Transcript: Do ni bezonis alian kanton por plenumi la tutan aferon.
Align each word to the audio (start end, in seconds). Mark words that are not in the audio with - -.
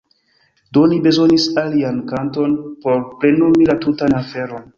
Do 0.77 0.81
ni 0.93 0.95
bezonis 1.07 1.45
alian 1.63 1.99
kanton 2.13 2.57
por 2.87 2.99
plenumi 3.21 3.71
la 3.73 3.79
tutan 3.87 4.19
aferon. 4.25 4.69